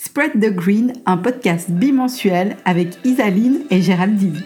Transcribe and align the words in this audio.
Spread 0.00 0.40
the 0.40 0.54
Green, 0.54 0.92
un 1.06 1.16
podcast 1.16 1.70
bimensuel 1.70 2.56
avec 2.64 2.90
Isaline 3.04 3.62
et 3.70 3.82
Géraldine. 3.82 4.42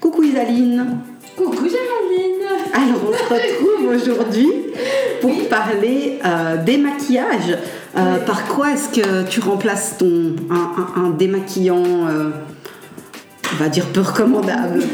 Coucou 0.00 0.22
Isaline 0.22 0.98
Coucou 1.36 1.64
Géraldine 1.64 2.46
Alors 2.74 3.00
on 3.08 3.12
se 3.12 3.32
retrouve 3.32 3.94
aujourd'hui 3.94 4.48
pour 5.22 5.48
parler 5.48 6.18
euh, 6.26 6.62
démaquillage. 6.62 7.56
Euh, 7.96 8.18
Par 8.26 8.44
quoi 8.48 8.72
est-ce 8.72 8.88
que 9.00 9.26
tu 9.28 9.40
remplaces 9.40 9.96
ton, 9.98 10.36
un, 10.50 10.54
un- 11.00 11.04
un 11.04 11.10
démaquillant, 11.10 11.82
euh, 12.08 12.30
on 13.52 13.56
va 13.56 13.68
dire 13.68 13.86
peu 13.86 14.00
recommandable 14.00 14.82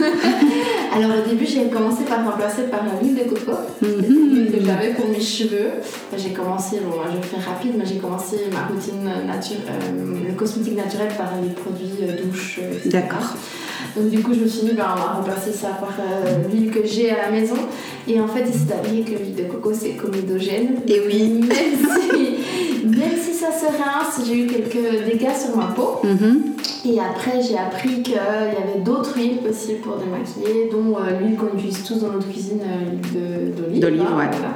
Alors 0.94 1.10
au 1.24 1.28
début 1.28 1.46
j'ai 1.46 1.68
commencé 1.68 2.04
par 2.04 2.24
remplacer 2.24 2.62
par 2.64 2.80
l'huile 3.00 3.14
de 3.14 3.24
coco, 3.24 3.52
Mhm. 3.82 3.88
L'huile 4.08 4.50
que 4.52 4.64
j'avais 4.64 4.94
pour 4.94 5.08
mes 5.08 5.20
cheveux. 5.20 5.70
J'ai 6.16 6.30
commencé, 6.30 6.78
bon 6.80 6.96
je 7.12 7.16
vais 7.16 7.22
faire 7.22 7.52
rapide, 7.52 7.74
mais 7.78 7.84
j'ai 7.86 7.96
commencé 7.98 8.36
ma 8.52 8.66
routine 8.66 9.04
nature, 9.26 9.58
euh, 9.68 10.28
le 10.28 10.34
cosmétique 10.34 10.76
naturel 10.76 11.08
par 11.16 11.30
les 11.42 11.50
produits 11.50 12.02
euh, 12.02 12.24
douche. 12.24 12.58
euh. 12.62 12.74
D'accord. 12.90 13.34
Donc 13.96 14.08
du 14.10 14.20
coup 14.22 14.32
je 14.34 14.40
me 14.40 14.48
suis 14.48 14.62
dit 14.66 14.72
ben, 14.72 14.86
on 14.94 14.98
va 14.98 15.12
remplacer 15.18 15.52
ça 15.52 15.68
par 15.78 15.94
euh, 16.00 16.48
l'huile 16.50 16.70
que 16.70 16.84
j'ai 16.84 17.10
à 17.10 17.26
la 17.26 17.30
maison. 17.30 17.56
Et 18.08 18.20
en 18.20 18.26
fait 18.26 18.44
il 18.46 18.54
s'est 18.54 18.72
avéré 18.72 19.02
que 19.02 19.10
l'huile 19.10 19.34
de 19.34 19.44
coco 19.44 19.72
c'est 19.72 19.90
comédogène. 19.90 20.80
Et 20.86 21.00
oui. 21.06 21.40
Même 21.48 21.76
si, 22.02 22.28
même 22.84 23.18
si 23.20 23.34
ça 23.34 23.48
se 23.52 23.66
rince, 23.66 24.26
j'ai 24.26 24.44
eu 24.44 24.46
quelques 24.46 25.04
dégâts 25.04 25.36
sur 25.36 25.56
ma 25.56 25.66
peau. 25.66 26.00
Mhm. 26.04 26.54
Et 26.84 26.98
après, 27.00 27.42
j'ai 27.42 27.58
appris 27.58 28.02
qu'il 28.02 28.14
y 28.14 28.18
avait 28.18 28.80
d'autres 28.84 29.16
huiles 29.16 29.38
possibles 29.38 29.80
pour 29.80 29.96
démaquiller, 29.96 30.70
dont 30.70 30.96
euh, 30.96 31.18
l'huile 31.18 31.36
qu'on 31.36 31.56
utilise 31.56 31.82
tous 31.82 32.00
dans 32.00 32.12
notre 32.12 32.28
cuisine, 32.28 32.60
euh, 32.62 32.90
l'huile 32.90 33.54
d'olive. 33.54 33.80
D'olive, 33.80 34.00
hein, 34.02 34.16
ouais. 34.16 34.28
voilà. 34.30 34.54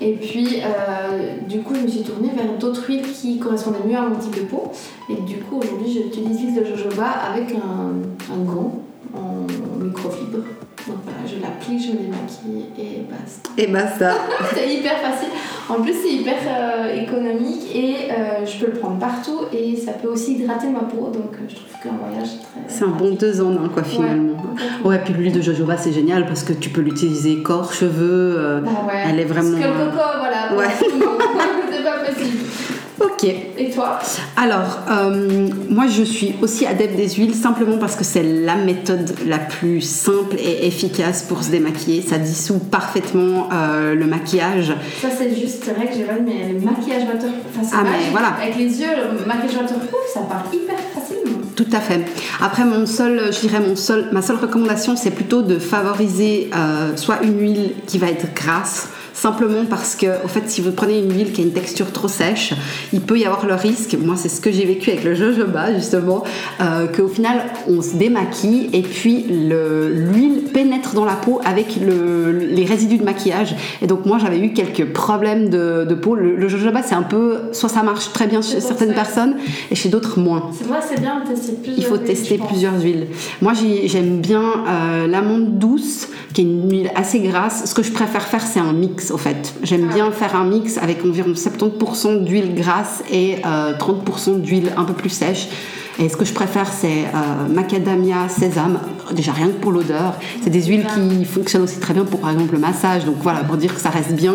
Et 0.00 0.14
puis, 0.14 0.60
euh, 0.60 1.36
du 1.48 1.60
coup, 1.60 1.74
je 1.76 1.80
me 1.82 1.88
suis 1.88 2.02
tournée 2.02 2.30
vers 2.34 2.58
d'autres 2.58 2.84
huiles 2.88 3.02
qui 3.02 3.38
correspondaient 3.38 3.86
mieux 3.86 3.96
à 3.96 4.02
mon 4.02 4.16
type 4.16 4.34
de 4.34 4.46
peau. 4.46 4.72
Et 5.08 5.14
du 5.22 5.36
coup, 5.36 5.58
aujourd'hui, 5.58 5.92
j'utilise 5.92 6.40
l'huile 6.42 6.60
de 6.60 6.64
jojoba 6.64 7.06
avec 7.06 7.54
un, 7.54 8.32
un 8.32 8.44
gant 8.44 8.82
en 9.14 9.82
microfibre. 9.82 10.38
Donc 10.86 10.96
voilà, 11.04 11.18
je 11.26 11.40
l'applique, 11.40 11.80
je 11.80 11.92
me 11.92 11.98
démaquille 11.98 12.66
et 12.78 13.06
basta. 13.08 13.50
Et 13.56 13.66
basta. 13.68 14.14
C'est 14.54 14.74
hyper 14.74 14.98
facile. 14.98 15.28
En 15.68 15.80
plus, 15.80 15.94
c'est 15.94 16.12
hyper 16.12 16.34
euh, 16.46 17.02
économique 17.02 17.74
et 17.74 18.10
euh, 18.10 18.44
je 18.44 18.58
peux 18.58 18.72
le 18.72 18.78
prendre 18.78 18.98
partout 18.98 19.42
et 19.52 19.76
ça 19.76 19.92
peut 19.92 20.08
aussi 20.08 20.34
hydrater 20.34 20.68
ma 20.68 20.80
peau. 20.80 21.06
Donc, 21.06 21.34
euh, 21.34 21.46
je 21.48 21.54
trouve 21.54 21.80
qu'un 21.82 21.96
voyage 22.04 22.28
est 22.34 22.38
très. 22.38 22.60
C'est 22.66 22.84
un 22.84 22.88
bon 22.88 23.12
deux 23.12 23.40
en 23.40 23.52
un 23.52 23.68
quoi 23.68 23.84
finalement. 23.84 24.34
complètement. 24.34 24.88
Ouais, 24.88 25.00
puis 25.04 25.14
l'huile 25.14 25.32
de 25.32 25.40
jojoba 25.40 25.76
c'est 25.76 25.92
génial 25.92 26.26
parce 26.26 26.42
que 26.42 26.52
tu 26.52 26.68
peux 26.70 26.80
l'utiliser 26.80 27.42
corps, 27.42 27.72
cheveux. 27.72 28.60
Bah 28.64 28.70
ouais. 28.86 29.02
Elle 29.08 29.20
est 29.20 29.24
vraiment, 29.24 29.52
Parce 29.52 29.62
que 29.62 29.68
le 29.68 29.90
coco, 29.90 30.02
voilà. 30.18 30.31
Ouais. 30.56 30.66
c'est 31.72 31.82
pas 31.82 31.98
possible. 31.98 32.38
Ok. 33.00 33.24
Et 33.58 33.70
toi 33.70 33.98
Alors, 34.36 34.80
euh, 34.90 35.48
moi 35.68 35.86
je 35.88 36.02
suis 36.02 36.34
aussi 36.40 36.66
adepte 36.66 36.96
des 36.96 37.08
huiles 37.10 37.34
simplement 37.34 37.78
parce 37.78 37.96
que 37.96 38.04
c'est 38.04 38.22
la 38.22 38.54
méthode 38.56 39.14
la 39.26 39.38
plus 39.38 39.80
simple 39.80 40.36
et 40.38 40.66
efficace 40.66 41.22
pour 41.22 41.42
se 41.42 41.50
démaquiller. 41.50 42.02
Ça 42.02 42.18
dissout 42.18 42.58
parfaitement 42.58 43.48
euh, 43.52 43.94
le 43.94 44.06
maquillage. 44.06 44.74
Ça, 45.00 45.08
c'est 45.16 45.34
juste, 45.34 45.64
c'est 45.64 45.72
vrai 45.72 45.86
que 45.86 45.94
j'ai 45.94 46.04
pas 46.04 46.14
mais 46.24 46.52
le 46.52 46.60
maquillage 46.60 47.02
water. 47.02 47.30
Enfin, 47.50 47.62
c'est 47.62 47.76
Ah, 47.76 47.82
mais 47.84 48.10
voilà. 48.10 48.34
Avec 48.40 48.56
les 48.56 48.80
yeux, 48.80 48.88
le 49.18 49.26
maquillage 49.26 49.56
waterproof, 49.56 50.00
ça 50.12 50.20
part 50.20 50.44
hyper 50.52 50.76
facilement. 50.94 51.38
Tout 51.56 51.66
à 51.72 51.80
fait. 51.80 52.00
Après, 52.40 52.64
mon 52.64 52.86
seul, 52.86 53.32
je 53.32 53.40
dirais 53.40 53.60
mon 53.60 53.76
seul, 53.76 54.08
ma 54.12 54.22
seule 54.22 54.36
recommandation, 54.36 54.96
c'est 54.96 55.10
plutôt 55.10 55.42
de 55.42 55.58
favoriser 55.58 56.50
euh, 56.54 56.96
soit 56.96 57.22
une 57.22 57.40
huile 57.40 57.72
qui 57.86 57.98
va 57.98 58.08
être 58.08 58.32
grasse, 58.34 58.88
simplement 59.22 59.64
parce 59.68 59.94
que, 59.94 60.06
au 60.24 60.28
fait, 60.28 60.42
si 60.48 60.60
vous 60.60 60.72
prenez 60.72 60.98
une 60.98 61.12
huile 61.16 61.32
qui 61.32 61.42
a 61.42 61.44
une 61.44 61.52
texture 61.52 61.92
trop 61.92 62.08
sèche, 62.08 62.54
il 62.92 63.00
peut 63.00 63.18
y 63.18 63.24
avoir 63.24 63.46
le 63.46 63.54
risque, 63.54 63.96
moi 64.04 64.16
c'est 64.16 64.28
ce 64.28 64.40
que 64.40 64.50
j'ai 64.50 64.64
vécu 64.64 64.90
avec 64.90 65.04
le 65.04 65.14
jojoba 65.14 65.72
justement, 65.74 66.24
euh, 66.60 66.86
qu'au 66.88 67.06
final 67.08 67.36
on 67.68 67.80
se 67.82 67.94
démaquille 67.96 68.68
et 68.72 68.82
puis 68.82 69.24
le- 69.30 69.88
l'huile 69.88 70.42
pénètre 70.52 70.94
dans 70.94 71.04
la 71.04 71.14
peau 71.14 71.40
avec 71.44 71.76
le- 71.80 72.32
les 72.32 72.64
résidus 72.64 72.98
de 72.98 73.04
maquillage. 73.04 73.54
Et 73.80 73.86
donc 73.86 74.06
moi 74.06 74.18
j'avais 74.20 74.40
eu 74.40 74.52
quelques 74.52 74.86
problèmes 74.92 75.48
de, 75.50 75.84
de 75.88 75.94
peau. 75.94 76.14
Le, 76.16 76.34
le 76.34 76.48
jojoba 76.48 76.82
c'est 76.82 76.94
un 76.96 77.02
peu, 77.02 77.36
soit 77.52 77.68
ça 77.68 77.82
marche 77.84 78.12
très 78.12 78.26
bien 78.26 78.42
chez 78.42 78.60
certaines 78.60 78.88
ça. 78.88 78.94
personnes 78.94 79.34
et 79.70 79.74
chez 79.76 79.88
d'autres 79.88 80.18
moins. 80.18 80.50
C'est 80.58 80.66
vrai, 80.66 80.78
c'est 80.88 81.00
bien 81.00 81.20
de 81.20 81.28
tester 81.32 81.52
plusieurs. 81.62 81.78
Il 81.78 81.84
faut 81.84 81.96
huiles, 81.96 82.04
tester 82.06 82.38
plusieurs 82.38 82.82
huiles. 82.82 83.06
Moi, 83.40 83.52
j'ai- 83.54 83.86
j'aime 83.86 84.20
bien 84.20 84.42
euh, 84.42 85.06
l'amande 85.06 85.58
douce, 85.58 86.08
qui 86.34 86.40
est 86.40 86.44
une 86.44 86.68
huile 86.70 86.90
assez 86.96 87.20
grasse. 87.20 87.62
Ce 87.66 87.74
que 87.74 87.82
je 87.82 87.92
préfère 87.92 88.22
faire, 88.26 88.42
c'est 88.44 88.58
un 88.60 88.72
mix, 88.72 89.11
au 89.12 89.18
fait. 89.18 89.54
J'aime 89.62 89.88
Ah 89.90 89.94
bien 89.94 90.10
faire 90.10 90.36
un 90.36 90.44
mix 90.44 90.78
avec 90.78 91.04
environ 91.04 91.32
70% 91.32 92.24
d'huile 92.24 92.54
grasse 92.54 93.02
et 93.10 93.36
euh, 93.44 93.76
30% 93.76 94.40
d'huile 94.40 94.72
un 94.76 94.84
peu 94.84 94.94
plus 94.94 95.10
sèche. 95.10 95.48
Et 96.02 96.08
ce 96.08 96.16
que 96.16 96.24
je 96.24 96.32
préfère, 96.32 96.66
c'est 96.72 97.04
euh, 97.04 97.48
macadamia, 97.48 98.28
sésame. 98.28 98.80
Déjà, 99.14 99.30
rien 99.30 99.46
que 99.46 99.60
pour 99.60 99.70
l'odeur. 99.70 100.14
C'est 100.42 100.50
des 100.50 100.64
huiles 100.64 100.84
qui 100.92 101.24
fonctionnent 101.24 101.62
aussi 101.62 101.78
très 101.78 101.94
bien 101.94 102.04
pour, 102.04 102.18
par 102.18 102.30
exemple, 102.30 102.54
le 102.54 102.58
massage. 102.58 103.04
Donc 103.04 103.16
voilà, 103.20 103.44
pour 103.44 103.56
dire 103.56 103.72
que 103.72 103.80
ça 103.80 103.90
reste 103.90 104.12
bien. 104.12 104.34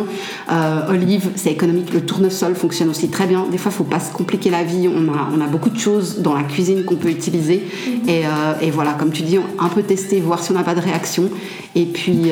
Euh, 0.49 0.87
olive, 0.87 1.31
c'est 1.35 1.51
économique. 1.51 1.93
Le 1.93 2.05
tournesol 2.05 2.55
fonctionne 2.55 2.89
aussi 2.89 3.09
très 3.09 3.27
bien. 3.27 3.47
Des 3.51 3.57
fois, 3.57 3.73
il 3.73 3.75
faut 3.75 3.83
pas 3.83 3.99
se 3.99 4.13
compliquer 4.13 4.49
la 4.49 4.63
vie. 4.63 4.87
On 4.87 5.11
a, 5.11 5.27
on 5.35 5.41
a 5.41 5.47
beaucoup 5.47 5.69
de 5.69 5.77
choses 5.77 6.19
dans 6.19 6.33
la 6.33 6.43
cuisine 6.43 6.85
qu'on 6.85 6.95
peut 6.95 7.09
utiliser. 7.09 7.67
Et, 8.07 8.25
euh, 8.25 8.53
et 8.61 8.71
voilà, 8.71 8.93
comme 8.93 9.11
tu 9.11 9.23
dis, 9.23 9.37
un 9.59 9.67
peu 9.67 9.83
tester, 9.83 10.21
voir 10.21 10.41
si 10.41 10.51
on 10.51 10.53
n'a 10.53 10.63
pas 10.63 10.75
de 10.75 10.81
réaction. 10.81 11.29
Et 11.75 11.85
puis, 11.85 12.31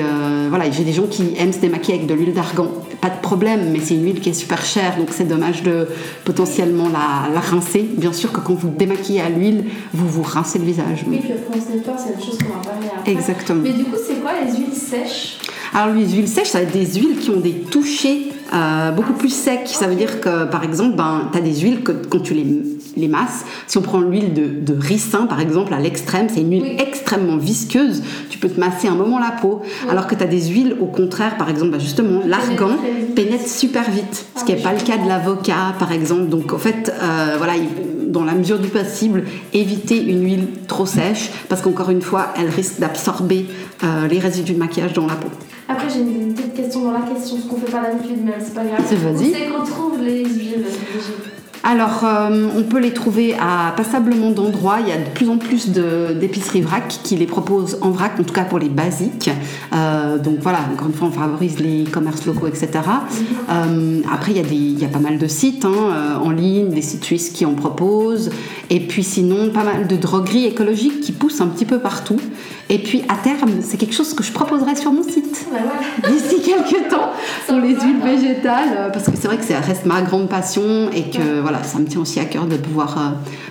voilà, 0.50 0.72
j'ai 0.72 0.84
des 0.84 0.94
gens 0.94 1.06
qui 1.07 1.23
aiment 1.38 1.53
se 1.53 1.59
démaquiller 1.59 1.97
avec 1.97 2.07
de 2.07 2.13
l'huile 2.13 2.34
d'argan. 2.34 2.67
Pas 3.00 3.09
de 3.09 3.22
problème, 3.22 3.69
mais 3.72 3.79
c'est 3.79 3.94
une 3.94 4.06
huile 4.06 4.19
qui 4.19 4.29
est 4.29 4.34
super 4.34 4.66
chère. 4.66 4.97
Donc, 4.97 5.09
c'est 5.12 5.28
dommage 5.28 5.62
de 5.62 5.88
potentiellement 6.23 6.88
la, 6.90 7.31
la 7.31 7.41
rincer. 7.41 7.88
Bien 7.96 8.13
sûr 8.13 8.31
que 8.31 8.40
quand 8.40 8.56
vous 8.56 8.69
démaquillez 8.69 9.22
à 9.25 9.30
l'huile, 9.30 9.66
vous 9.94 10.08
vous 10.08 10.24
rincez 10.24 10.59
le 10.59 10.66
visage. 10.66 11.03
Oui, 11.08 11.19
puis 11.19 11.30
nettoie, 11.30 11.96
c'est 11.97 12.13
une 12.13 12.25
chose 12.25 12.38
qu'on 12.40 12.53
va 12.53 12.63
parler 12.72 12.88
après. 12.97 13.12
Exactement. 13.12 13.62
Mais 13.63 13.74
du 13.74 13.84
coup, 13.86 13.97
c'est 14.08 14.22
quoi 14.22 14.31
les 14.46 14.52
huiles 14.58 14.74
sèches? 14.74 15.38
Alors 15.74 15.94
les 15.94 16.08
huiles 16.08 16.28
sèches, 16.28 16.50
ça 16.50 16.59
va 16.59 16.63
être 16.63 16.72
des 16.74 16.86
huiles 17.00 17.18
qui 17.18 17.30
ont 17.31 17.40
des 17.40 17.52
touchés 17.69 18.31
euh, 18.53 18.91
beaucoup 18.91 19.14
plus 19.14 19.30
secs. 19.34 19.68
Ça 19.68 19.88
veut 19.88 19.96
dire 19.96 20.22
que 20.22 20.46
par 20.46 20.64
exemple, 20.64 20.96
ben, 20.96 21.30
tu 21.31 21.38
as 21.38 21.41
des 21.41 21.56
huiles 21.59 21.81
que 21.84 21.91
quand 21.91 22.19
tu 22.19 22.34
les, 22.34 22.46
les 22.96 23.08
masses, 23.09 23.44
si 23.68 23.78
on 23.78 23.81
prend 23.81 24.00
l'huile 24.00 24.34
de, 24.34 24.46
de 24.46 24.80
ricin 24.80 25.25
par 25.25 25.41
exemple 25.41 25.74
à 25.74 25.80
l'extrême, 25.80 26.28
c'est 26.34 26.41
une 26.41 26.52
huile 26.52 26.64
Oui. 26.64 26.78
extrêmement 26.80 27.35
visqueuse, 27.38 28.03
tu 28.30 28.38
peux 28.38 28.47
te 28.47 28.59
masser 28.59 28.88
un 28.88 28.96
moment 28.96 29.19
la 29.19 29.31
peau. 29.31 29.62
Alors 29.90 30.08
que 30.08 30.16
tu 30.16 30.24
as 30.24 30.28
des 30.28 30.44
huiles 30.47 30.78
au 30.80 30.85
contraire, 30.85 31.35
par 31.38 31.50
exemple, 31.50 31.72
ben, 31.72 31.80
justement, 31.80 32.22
l'argan 32.25 32.78
pénètre 33.16 33.47
super 33.50 33.90
vite, 33.90 34.14
ce 34.35 34.41
Ah 34.41 34.44
qui 34.46 34.53
n'est 34.53 34.62
pas 34.62 34.72
le 34.74 34.80
cas 34.80 34.97
de 34.97 35.08
l'avocat 35.09 35.74
par 35.78 35.91
exemple. 35.91 36.28
Donc 36.30 36.53
en 36.53 36.58
fait, 36.58 36.94
euh, 37.02 37.35
voilà, 37.38 37.56
il- 37.58 37.68
dans 38.16 38.24
la 38.24 38.34
mesure 38.34 38.59
du 38.59 38.70
possible, 38.70 39.26
éviter 39.53 40.02
une 40.02 40.24
huile 40.24 40.48
trop 40.68 40.86
sèche 40.86 41.30
parce 41.50 41.62
qu'encore 41.62 41.90
une 41.90 42.02
fois, 42.02 42.28
elle 42.38 42.50
risque 42.50 42.80
d'absorber 42.80 43.46
euh, 43.84 44.08
les 44.08 44.20
résidus 44.20 44.53
de 44.53 44.58
maquillage 44.59 44.94
dans 44.94 45.06
la 45.06 45.16
peau. 45.16 45.28
Après, 45.68 45.90
j'ai 45.90 46.00
une 46.00 46.34
petite 46.34 46.53
question 46.53 46.86
dans 46.86 46.92
la 46.94 47.02
question, 47.02 47.38
ce 47.38 47.48
qu'on 47.48 47.58
fait 47.58 47.72
pas 47.72 47.81
d'habitude, 47.81 48.20
mais 48.24 48.34
c'est 48.40 48.53
pas 48.53 48.64
grave. 48.64 48.80
C'est 48.88 48.96
vas-y. 48.96 49.34
C'est 49.34 49.48
qu'on 49.48 49.66
trouve 49.66 50.02
les 50.02 50.24
huiles 50.24 50.64
végétales 50.64 51.34
Alors, 51.68 52.03
euh, 52.03 52.48
on 52.56 52.62
peut 52.62 52.78
les 52.78 52.94
trouver 52.94 53.34
à 53.34 53.74
passablement 53.76 54.30
d'endroits. 54.30 54.78
Il 54.81 54.88
y 54.88 54.92
a 54.92 54.98
de 54.98 55.09
plus 55.16 55.30
en 55.30 55.38
plus 55.38 55.70
d'épiceries 55.70 56.62
vrac 56.62 57.00
qui 57.03 57.16
les 57.16 57.26
proposent 57.26 57.80
en 57.81 57.90
vrac, 57.90 58.20
en 58.20 58.24
tout 58.24 58.36
cas 58.36 58.44
pour 58.44 58.59
les 58.59 58.70
basiques. 58.70 59.31
Euh, 59.74 60.20
donc 60.20 60.36
voilà, 60.42 60.59
encore 60.72 60.88
une 60.88 60.94
fois, 60.94 61.08
on 61.08 61.12
favorise 61.12 61.59
les 61.59 61.86
commerces 61.86 62.28
locaux, 62.28 62.46
etc. 62.46 62.70
Euh, 63.50 64.00
après, 64.14 64.34
il 64.34 64.80
y, 64.80 64.86
a 64.86 64.88
pas 64.90 65.00
mal 65.00 65.18
de 65.18 65.28
sites 65.28 65.66
hein, 65.66 66.20
en 66.24 66.30
ligne, 66.30 66.70
des 66.70 66.84
sites 66.84 67.03
suisses 67.03 67.31
qui 67.31 67.48
en 67.48 67.56
proposent. 67.56 68.30
Et 68.70 68.80
puis 68.80 69.03
sinon, 69.03 69.50
pas 69.50 69.64
mal 69.64 69.88
de 69.88 69.96
drogueries 69.96 70.46
écologiques 70.46 71.02
qui 71.02 71.14
poussent 71.14 71.42
un 71.42 71.47
petit 71.47 71.66
peu 71.66 71.80
partout. 71.80 72.20
Et 72.70 72.78
puis 72.78 73.03
à 73.09 73.16
terme, 73.16 73.62
c'est 73.62 73.78
quelque 73.78 73.96
chose 73.96 74.14
que 74.14 74.24
je 74.24 74.32
sur 74.76 74.92
mon 74.92 75.03
site 75.03 75.46
Ouais, 75.52 75.59
voilà. 75.62 76.16
d'ici 76.16 76.42
quelques 76.42 76.90
temps 76.90 77.12
pour 77.47 77.58
les 77.75 77.86
huiles 77.86 78.02
végétales 78.02 78.69
euh, 78.78 78.90
parce 78.90 79.06
que 79.06 79.16
c'est 79.16 79.28
vrai 79.28 79.38
que 79.38 79.44
ça 79.46 79.59
reste 79.59 79.86
ma 79.86 80.02
grande 80.02 80.30
passion 80.30 80.90
et 80.94 81.03
que 81.09 81.40
voilà 81.41 81.63
ça 81.63 81.80
me 81.80 81.86
tient 81.86 82.02
aussi 82.02 82.19
à 82.19 82.25
cœur 82.25 82.46
de 82.46 82.56
pouvoir 82.58 82.97
euh, 82.97 83.02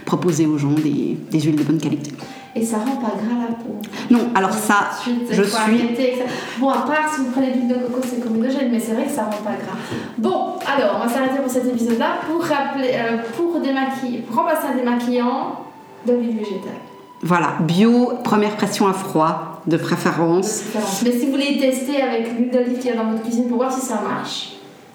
proposer 0.04 0.46
aux 0.46 0.58
gens 0.58 0.72
des, 0.72 1.16
des 1.30 1.40
huiles 1.40 1.56
de 1.56 1.62
bonne 1.62 1.78
qualité. 1.80 2.12
Et 2.56 2.64
ça 2.64 2.76
rend 2.78 2.96
pas 2.96 3.08
gras 3.16 3.48
la 3.48 3.54
peau. 3.56 3.80
Non, 4.10 4.28
alors 4.32 4.52
ça, 4.52 4.90
Ensuite, 4.96 5.26
je 5.28 5.42
suis- 5.42 5.56
arrêter. 5.56 6.22
Bon, 6.60 6.68
à 6.70 6.82
part 6.82 7.12
si 7.12 7.22
vous 7.22 7.30
prenez 7.32 7.52
l'huile 7.52 7.66
de 7.66 7.74
coco, 7.74 7.98
c'est 8.08 8.20
comédogène, 8.22 8.68
mais 8.70 8.78
c'est 8.78 8.92
vrai 8.92 9.06
que 9.06 9.10
ça 9.10 9.24
rend 9.24 9.30
pas 9.42 9.56
gras. 9.56 9.76
Bon, 10.18 10.52
alors, 10.64 11.00
on 11.00 11.04
va 11.04 11.12
s'arrêter 11.12 11.38
pour 11.42 11.50
cet 11.50 11.66
épisode-là 11.66 12.18
pour, 12.28 12.40
rappeler, 12.44 12.92
euh, 12.94 13.16
pour, 13.36 13.60
démaquiller, 13.60 14.18
pour 14.18 14.36
remplacer 14.36 14.68
un 14.72 14.76
démaquillant 14.76 15.64
de 16.06 16.12
l'huile 16.12 16.36
végétale. 16.36 16.78
Voilà, 17.24 17.54
bio, 17.60 18.12
première 18.22 18.54
pression 18.56 18.86
à 18.86 18.92
froid 18.92 19.62
de 19.66 19.76
préférence. 19.78 20.60
Mais 21.02 21.10
si 21.10 21.24
vous 21.24 21.32
voulez 21.32 21.58
tester 21.58 22.00
avec 22.02 22.28
l'huile 22.36 22.50
d'olive 22.50 22.78
qu'il 22.78 22.90
y 22.90 22.92
a 22.92 22.96
dans 23.02 23.10
votre 23.10 23.22
cuisine 23.22 23.48
pour 23.48 23.56
voir 23.56 23.72
si 23.72 23.80
ça 23.80 24.00
marche, 24.06 24.50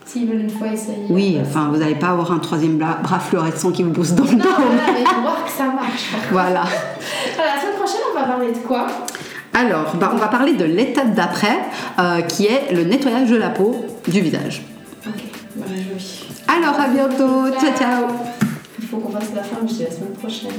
s'ils 0.05 0.27
veulent 0.27 0.41
une 0.41 0.49
fois 0.49 0.67
essayer. 0.67 1.05
Oui, 1.09 1.39
enfin, 1.41 1.69
vous 1.71 1.77
n'allez 1.77 1.95
pas 1.95 2.09
avoir 2.09 2.31
un 2.31 2.37
troisième 2.37 2.77
bras, 2.77 3.19
fluorescent 3.19 3.71
qui 3.71 3.81
vous 3.81 3.91
pousse 3.91 4.11
dans 4.13 4.25
le 4.25 4.31
Non, 4.31 4.37
dos. 4.37 4.49
voilà, 4.57 4.93
mais 4.99 5.03
pour 5.03 5.21
voir 5.21 5.43
que 5.43 5.51
ça 5.51 5.65
marche. 5.65 6.11
Voilà. 6.31 6.63
Voilà, 7.35 7.55
la 7.55 7.61
semaine 7.61 7.75
prochaine, 7.77 8.01
on 8.15 8.19
va 8.19 8.25
parler 8.27 8.51
de 8.51 8.57
quoi? 8.59 8.85
Alors, 9.53 9.95
bah, 9.95 10.11
on 10.13 10.17
va 10.17 10.27
parler 10.27 10.53
de 10.53 10.65
l'étape 10.65 11.15
d'après, 11.15 11.57
euh, 11.97 12.21
qui 12.21 12.45
est 12.45 12.71
le 12.73 12.83
nettoyage 12.83 13.29
de 13.29 13.37
la 13.37 13.49
peau 13.49 13.75
du 14.07 14.21
visage. 14.21 14.61
Ok, 15.07 15.23
bah, 15.55 15.65
vais. 15.67 16.55
Alors, 16.55 16.79
à 16.79 16.87
bientôt. 16.89 17.47
Ciao, 17.59 17.71
ciao. 17.77 18.07
faut 18.89 18.97
qu'on 18.97 19.11
fasse 19.11 19.29
la 19.35 19.41
fin, 19.43 19.57
je 19.67 19.73
dis 19.73 19.83
la 19.83 19.91
semaine 19.91 20.13
prochaine. 20.13 20.51